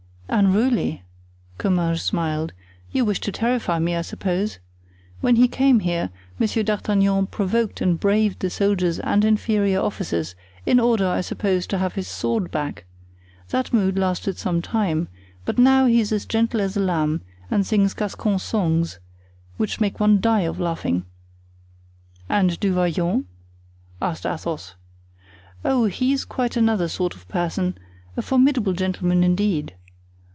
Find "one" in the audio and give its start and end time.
19.99-20.21